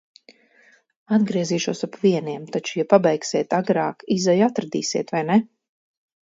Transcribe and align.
Atgriezīšos 1.17 1.85
ap 1.87 1.97
vieniem, 2.05 2.47
taču, 2.55 2.73
ja 2.79 2.87
pabeigsiet 2.95 3.53
agrāk, 3.59 4.03
izeju 4.17 4.49
atradīsiet, 4.49 5.15
vai 5.19 5.23
ne? 5.31 5.39